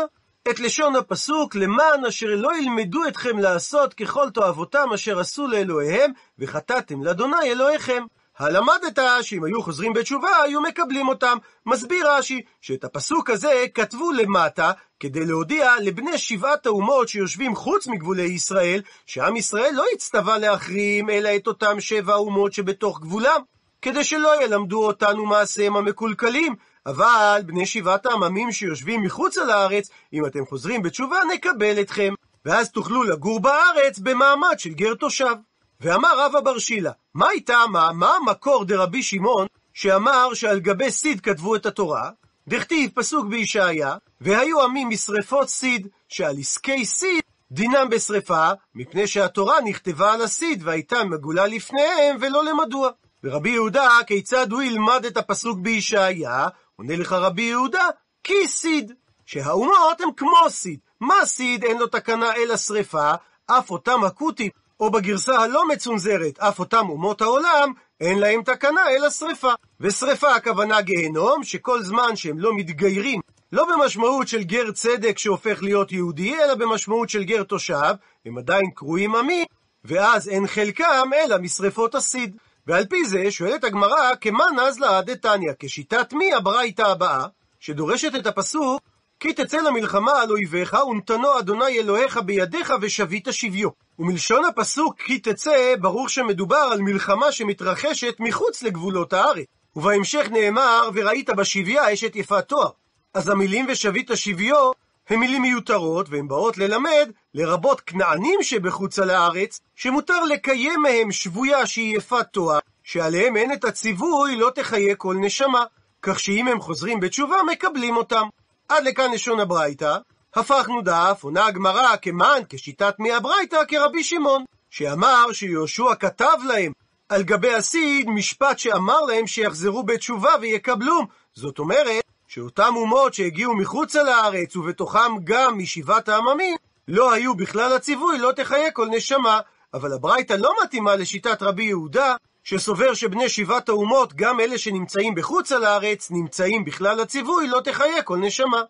את 0.50 0.60
לשון 0.60 0.96
הפסוק, 0.96 1.54
למען 1.54 2.04
אשר 2.04 2.26
לא 2.26 2.56
ילמדו 2.58 3.08
אתכם 3.08 3.38
לעשות 3.38 3.94
ככל 3.94 4.30
תועבותם 4.30 4.88
אשר 4.94 5.20
עשו 5.20 5.46
לאלוהיהם, 5.46 6.12
וחטאתם 6.38 7.02
לאדוני 7.02 7.42
אלוהיכם. 7.42 8.04
הלמדת 8.38 8.98
שאם 9.22 9.44
היו 9.44 9.62
חוזרים 9.62 9.92
בתשובה, 9.92 10.42
היו 10.42 10.60
מקבלים 10.60 11.08
אותם. 11.08 11.38
מסביר 11.66 12.10
רש"י, 12.10 12.42
שאת 12.60 12.84
הפסוק 12.84 13.30
הזה 13.30 13.64
כתבו 13.74 14.12
למטה, 14.12 14.72
כדי 15.00 15.26
להודיע 15.26 15.72
לבני 15.80 16.18
שבעת 16.18 16.66
האומות 16.66 17.08
שיושבים 17.08 17.56
חוץ 17.56 17.86
מגבולי 17.86 18.22
ישראל, 18.22 18.82
שעם 19.06 19.36
ישראל 19.36 19.70
לא 19.74 19.84
הצטווה 19.94 20.38
להחרים, 20.38 21.10
אלא 21.10 21.36
את 21.36 21.46
אותם 21.46 21.80
שבע 21.80 22.12
האומות 22.12 22.52
שבתוך 22.52 23.00
גבולם, 23.00 23.40
כדי 23.82 24.04
שלא 24.04 24.44
ילמדו 24.44 24.86
אותנו 24.86 25.26
מעשיהם 25.26 25.76
המקולקלים. 25.76 26.54
אבל 26.86 27.40
בני 27.46 27.66
שבעת 27.66 28.06
העממים 28.06 28.52
שיושבים 28.52 29.02
מחוצה 29.02 29.44
לארץ, 29.44 29.90
אם 30.12 30.26
אתם 30.26 30.46
חוזרים 30.46 30.82
בתשובה, 30.82 31.16
נקבל 31.34 31.80
אתכם. 31.80 32.14
ואז 32.44 32.70
תוכלו 32.70 33.02
לגור 33.02 33.40
בארץ 33.40 33.98
במעמד 33.98 34.58
של 34.58 34.70
גר 34.70 34.94
תושב. 34.94 35.34
ואמר 35.80 36.18
רבא 36.18 36.40
בר 36.40 36.58
שילה, 36.58 36.90
מה 37.14 37.26
טעמה, 37.46 37.92
מה 37.92 38.10
המקור 38.16 38.64
דרבי 38.64 39.02
שמעון, 39.02 39.46
שאמר 39.74 40.34
שעל 40.34 40.60
גבי 40.60 40.90
סיד 40.90 41.20
כתבו 41.20 41.56
את 41.56 41.66
התורה? 41.66 42.10
דכתיב 42.48 42.90
פסוק 42.94 43.26
בישעיה, 43.26 43.96
והיו 44.20 44.62
עמים 44.62 44.88
משרפות 44.88 45.48
סיד, 45.48 45.88
שעל 46.08 46.38
עסקי 46.38 46.84
סיד 46.84 47.22
דינם 47.52 47.88
בשרפה, 47.90 48.50
מפני 48.74 49.06
שהתורה 49.06 49.60
נכתבה 49.64 50.12
על 50.12 50.22
הסיד 50.22 50.62
והייתה 50.64 51.04
מגולה 51.04 51.46
לפניהם 51.46 52.16
ולא 52.20 52.44
למדוע. 52.44 52.90
ורבי 53.24 53.50
יהודה, 53.50 53.98
כיצד 54.06 54.52
הוא 54.52 54.62
ילמד 54.62 55.04
את 55.04 55.16
הפסוק 55.16 55.58
בישעיה? 55.58 56.48
עונה 56.82 56.96
לך 56.96 57.12
רבי 57.12 57.42
יהודה, 57.42 57.86
כי 58.24 58.48
סיד. 58.48 58.92
שהאומות 59.26 60.00
הם 60.00 60.08
כמו 60.16 60.50
סיד. 60.50 60.78
מה 61.00 61.14
סיד 61.24 61.64
אין 61.64 61.78
לו 61.78 61.86
תקנה 61.86 62.34
אלא 62.34 62.56
שרפה, 62.56 63.12
אף 63.46 63.70
אותם 63.70 64.04
הכותים 64.04 64.50
או 64.80 64.90
בגרסה 64.90 65.38
הלא 65.38 65.68
מצונזרת, 65.68 66.38
אף 66.38 66.58
אותם 66.58 66.88
אומות 66.88 67.22
העולם, 67.22 67.72
אין 68.00 68.18
להם 68.18 68.42
תקנה 68.42 68.90
אלא 68.90 69.10
שרפה. 69.10 69.52
ושרפה 69.80 70.34
הכוונה 70.34 70.80
גיהנום, 70.80 71.44
שכל 71.44 71.82
זמן 71.82 72.16
שהם 72.16 72.38
לא 72.38 72.54
מתגיירים, 72.54 73.20
לא 73.52 73.66
במשמעות 73.72 74.28
של 74.28 74.42
גר 74.42 74.70
צדק 74.70 75.18
שהופך 75.18 75.62
להיות 75.62 75.92
יהודי, 75.92 76.34
אלא 76.34 76.54
במשמעות 76.54 77.08
של 77.08 77.24
גר 77.24 77.42
תושב, 77.42 77.94
הם 78.26 78.38
עדיין 78.38 78.70
קרויים 78.74 79.14
עמי, 79.14 79.44
ואז 79.84 80.28
אין 80.28 80.46
חלקם 80.46 81.10
אלא 81.14 81.38
משרפות 81.38 81.94
הסיד. 81.94 82.36
ועל 82.66 82.84
פי 82.86 83.04
זה 83.04 83.30
שואלת 83.30 83.64
הגמרא, 83.64 84.14
כמה 84.20 84.44
נזלה 84.50 85.02
דתניא, 85.02 85.52
כשיטת 85.58 86.12
מי 86.12 86.34
הברייתא 86.34 86.82
הבאה, 86.82 87.26
שדורשת 87.60 88.14
את 88.14 88.26
הפסוק 88.26 88.82
כי 89.20 89.32
תצא 89.32 89.56
למלחמה 89.56 90.22
על 90.22 90.30
אויביך, 90.30 90.76
ונתנו 90.90 91.38
אדוני 91.38 91.78
אלוהיך 91.78 92.16
בידיך 92.16 92.72
ושבית 92.80 93.28
שביו. 93.30 93.68
ומלשון 93.98 94.44
הפסוק 94.44 95.00
כי 95.00 95.18
תצא, 95.18 95.74
ברור 95.80 96.08
שמדובר 96.08 96.56
על 96.56 96.80
מלחמה 96.80 97.32
שמתרחשת 97.32 98.14
מחוץ 98.20 98.62
לגבולות 98.62 99.12
הארץ. 99.12 99.46
ובהמשך 99.76 100.26
נאמר, 100.30 100.88
וראית 100.94 101.30
בשביה 101.30 101.92
אשת 101.92 102.16
יפת 102.16 102.48
תואר. 102.48 102.70
אז 103.14 103.28
המילים 103.28 103.66
ושבית 103.68 104.10
שביו 104.14 104.70
הן 105.08 105.18
מילים 105.18 105.42
מיותרות, 105.42 106.08
והן 106.08 106.28
באות 106.28 106.58
ללמד, 106.58 107.10
לרבות 107.34 107.80
כנענים 107.80 108.42
שבחוצה 108.42 109.04
לארץ, 109.04 109.60
שמותר 109.76 110.24
לקיים 110.24 110.82
מהם 110.82 111.12
שבויה 111.12 111.66
שהיא 111.66 111.96
יפת 111.96 112.26
תואר, 112.32 112.58
שעליהם 112.84 113.36
אין 113.36 113.52
את 113.52 113.64
הציווי 113.64 114.36
לא 114.36 114.50
תחיה 114.54 114.94
כל 114.94 115.16
נשמה. 115.20 115.64
כך 116.02 116.20
שאם 116.20 116.48
הם 116.48 116.60
חוזרים 116.60 117.00
בתשובה, 117.00 117.36
מקבלים 117.52 117.96
אותם. 117.96 118.28
עד 118.68 118.84
לכאן 118.84 119.12
לשון 119.12 119.40
הברייתא, 119.40 119.96
הפכנו 120.34 120.82
דף, 120.82 121.20
עונה 121.22 121.46
הגמרא 121.46 121.96
כמן, 122.02 122.42
כשיטת 122.48 122.94
מי 122.98 123.12
הברייתא, 123.12 123.56
כרבי 123.68 124.04
שמעון, 124.04 124.44
שאמר 124.70 125.32
שיהושע 125.32 125.94
כתב 125.94 126.36
להם 126.44 126.72
על 127.08 127.22
גבי 127.22 127.54
הסיד 127.54 128.08
משפט 128.08 128.58
שאמר 128.58 129.00
להם 129.00 129.26
שיחזרו 129.26 129.82
בתשובה 129.82 130.30
ויקבלום. 130.40 131.06
זאת 131.34 131.58
אומרת, 131.58 132.04
שאותם 132.34 132.72
אומות 132.76 133.14
שהגיעו 133.14 133.56
מחוצה 133.56 134.02
לארץ, 134.02 134.56
ובתוכם 134.56 135.24
גם 135.24 135.58
משבעת 135.58 136.08
העממים, 136.08 136.56
לא 136.88 137.12
היו 137.12 137.34
בכלל 137.34 137.72
הציווי, 137.72 138.18
לא 138.18 138.32
תחיה 138.32 138.70
כל 138.70 138.88
נשמה. 138.90 139.40
אבל 139.74 139.92
הברייתא 139.92 140.32
לא 140.32 140.54
מתאימה 140.64 140.96
לשיטת 140.96 141.42
רבי 141.42 141.64
יהודה, 141.64 142.16
שסובר 142.44 142.94
שבני 142.94 143.28
שבעת 143.28 143.68
האומות, 143.68 144.14
גם 144.14 144.40
אלה 144.40 144.58
שנמצאים 144.58 145.14
בחוץ 145.14 145.52
על 145.52 145.64
הארץ, 145.64 146.10
נמצאים 146.10 146.64
בכלל 146.64 147.00
הציווי, 147.00 147.48
לא 147.48 147.60
תחיה 147.64 148.02
כל 148.02 148.16
נשמה. 148.16 148.62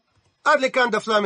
עד 0.45 0.61
לכאן 0.61 0.91
דף 0.91 1.09
ל"ה. 1.09 1.19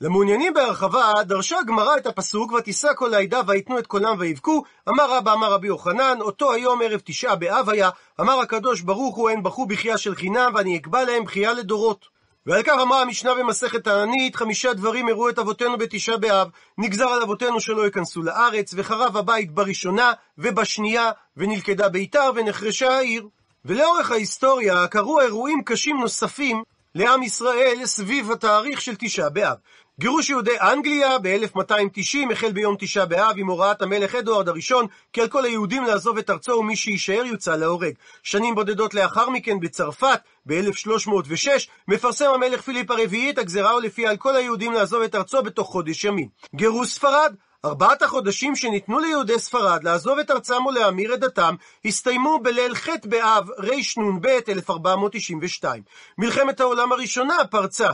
למעוניינים 0.00 0.54
בהרחבה, 0.54 1.12
דרשה 1.22 1.58
הגמרא 1.58 1.96
את 1.96 2.06
הפסוק, 2.06 2.52
ותישא 2.52 2.88
כל 2.96 3.14
העדה 3.14 3.40
ויתנו 3.46 3.78
את 3.78 3.86
קולם 3.86 4.16
ויבכו, 4.18 4.62
אמר 4.88 5.16
רבא 5.16 5.32
אמר 5.32 5.52
רבי 5.52 5.66
יוחנן, 5.66 6.18
אותו 6.20 6.52
היום 6.52 6.82
ערב 6.82 7.00
תשעה 7.04 7.36
באב 7.36 7.70
היה, 7.70 7.90
אמר 8.20 8.40
הקדוש 8.40 8.80
ברוך 8.80 9.16
הוא, 9.16 9.30
הן 9.30 9.42
בכו 9.42 9.66
בכייה 9.66 9.98
של 9.98 10.14
חינם, 10.14 10.52
ואני 10.54 10.76
אקבע 10.76 11.04
להם 11.04 11.24
בכייה 11.24 11.52
לדורות. 11.52 12.14
ועל 12.46 12.62
כך 12.62 12.72
אמרה 12.82 13.02
המשנה 13.02 13.34
במסכת 13.34 13.84
תענית, 13.84 14.36
חמישה 14.36 14.72
דברים 14.72 15.08
הראו 15.08 15.28
את 15.28 15.38
אבותינו 15.38 15.78
בתשעה 15.78 16.16
באב. 16.16 16.48
נגזר 16.78 17.08
על 17.08 17.22
אבותינו 17.22 17.60
שלא 17.60 17.84
ייכנסו 17.84 18.22
לארץ, 18.22 18.74
וחרב 18.76 19.16
הבית 19.16 19.50
בראשונה 19.50 20.12
ובשנייה, 20.38 21.10
ונלכדה 21.36 21.88
ביתר 21.88 22.30
ונחרשה 22.34 22.96
העיר. 22.96 23.28
ולאורך 23.64 24.10
ההיסטוריה 24.10 24.86
קרו 24.86 25.20
אירועים 25.20 25.62
קשים 25.64 26.00
נוספים 26.00 26.62
לעם 26.94 27.22
ישראל 27.22 27.80
סביב 27.84 28.30
התאריך 28.30 28.80
של 28.80 28.94
תשעה 28.98 29.30
באב. 29.30 29.56
גירוש 30.00 30.30
יהודי 30.30 30.60
אנגליה 30.60 31.18
ב-1290 31.18 32.32
החל 32.32 32.52
ביום 32.52 32.76
תשעה 32.78 33.06
באב 33.06 33.34
עם 33.38 33.46
הוראת 33.46 33.82
המלך 33.82 34.14
אדוארד 34.14 34.48
הראשון 34.48 34.86
כי 35.12 35.20
על 35.20 35.28
כל 35.28 35.44
היהודים 35.44 35.84
לעזוב 35.84 36.18
את 36.18 36.30
ארצו 36.30 36.52
ומי 36.52 36.76
שיישאר 36.76 37.24
יוצא 37.24 37.56
להורג. 37.56 37.94
שנים 38.22 38.54
בודדות 38.54 38.94
לאחר 38.94 39.30
מכן 39.30 39.60
בצרפת 39.60 40.20
ב-1306 40.46 41.48
מפרסם 41.88 42.30
המלך 42.34 42.60
פיליפ 42.60 42.90
הרביעי 42.90 43.30
את 43.30 43.38
הגזרה 43.38 43.76
ולפיה 43.76 44.10
על 44.10 44.16
כל 44.16 44.36
היהודים 44.36 44.72
לעזוב 44.72 45.02
את 45.02 45.14
ארצו 45.14 45.42
בתוך 45.42 45.68
חודש 45.68 46.04
ימים. 46.04 46.28
גירוש 46.54 46.88
ספרד 46.88 47.34
ארבעת 47.64 48.02
החודשים 48.02 48.56
שניתנו 48.56 48.98
ליהודי 48.98 49.38
ספרד 49.38 49.84
לעזוב 49.84 50.18
את 50.18 50.30
ארצם 50.30 50.66
ולהמיר 50.66 51.14
את 51.14 51.20
דתם, 51.20 51.54
הסתיימו 51.84 52.38
בליל 52.42 52.74
ח' 52.74 52.88
באב 53.04 53.50
רנ"ב 53.50 54.26
1492. 54.48 55.82
מלחמת 56.18 56.60
העולם 56.60 56.92
הראשונה 56.92 57.34
פרצה 57.50 57.90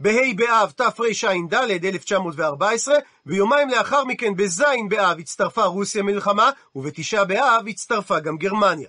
בה' 0.00 0.34
באב 0.36 0.70
תרע"ד 0.70 1.54
1914, 1.84 2.94
ויומיים 3.26 3.68
לאחר 3.68 4.04
מכן 4.04 4.36
בז' 4.36 4.64
באב 4.88 5.18
הצטרפה 5.18 5.64
רוסיה 5.64 6.02
מלחמה, 6.02 6.50
ובתשעה 6.76 7.24
באב 7.24 7.68
הצטרפה 7.68 8.20
גם 8.20 8.36
גרמניה. 8.36 8.88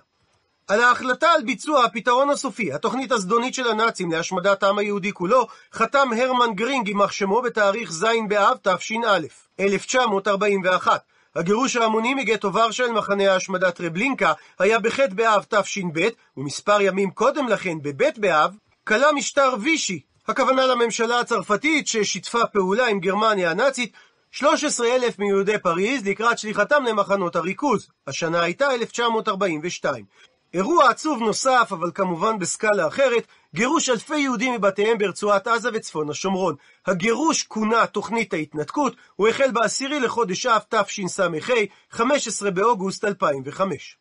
על 0.68 0.82
ההחלטה 0.82 1.28
על 1.28 1.44
ביצוע 1.44 1.86
הפתרון 1.86 2.30
הסופי, 2.30 2.74
התוכנית 2.74 3.12
הזדונית 3.12 3.54
של 3.54 3.68
הנאצים 3.68 4.12
להשמדת 4.12 4.64
העם 4.64 4.78
היהודי 4.78 5.12
כולו, 5.12 5.48
חתם 5.74 6.08
הרמן 6.18 6.54
גרינג 6.56 6.88
יימח 6.88 7.12
שמו 7.12 7.42
בתאריך 7.42 7.92
ז' 7.92 8.06
באב 8.28 8.58
תש"א, 8.62 9.20
1941. 9.60 11.02
הגירוש 11.36 11.76
ההמוני 11.76 12.14
מגטו 12.14 12.54
ורשה 12.54 12.84
אל 12.84 12.92
מחנה 12.92 13.34
ההשמדה 13.34 13.72
טרבלינקה 13.72 14.34
היה 14.60 14.80
בח' 14.80 15.00
באב 15.00 15.46
תש"ב, 15.50 16.10
ומספר 16.38 16.82
ימים 16.82 17.12
קודם 17.12 17.48
לכן, 17.48 17.78
בב' 17.82 18.10
באב, 18.18 18.56
כלה 18.84 19.12
משטר 19.12 19.54
וישי, 19.62 20.11
הכוונה 20.32 20.66
לממשלה 20.66 21.20
הצרפתית 21.20 21.88
ששיתפה 21.88 22.46
פעולה 22.46 22.88
עם 22.88 23.00
גרמניה 23.00 23.52
הנאצית, 23.52 23.94
13,000 24.32 25.20
מיהודי 25.20 25.58
פריז 25.58 26.08
לקראת 26.08 26.38
שליחתם 26.38 26.84
למחנות 26.84 27.36
הריכוז. 27.36 27.88
השנה 28.08 28.42
הייתה 28.42 28.72
1942. 28.72 30.06
אירוע 30.54 30.90
עצוב 30.90 31.22
נוסף, 31.22 31.70
אבל 31.72 31.92
כמובן 31.94 32.40
בסקאלה 32.40 32.88
אחרת, 32.88 33.28
גירוש 33.56 33.90
אלפי 33.90 34.18
יהודים 34.18 34.54
מבתיהם 34.54 34.98
ברצועת 34.98 35.48
עזה 35.48 35.70
וצפון 35.74 36.10
השומרון. 36.10 36.56
הגירוש 36.88 37.44
כונה 37.44 37.88
תוכנית 37.88 38.34
ההתנתקות, 38.34 38.96
הוא 39.16 39.28
החל 39.28 39.52
בעשירי 39.52 40.00
לחודש 40.00 40.46
אב 40.46 40.62
תשס"ה, 40.70 41.28
15 41.92 42.52
באוגוסט 42.52 43.06
2005. 43.06 44.01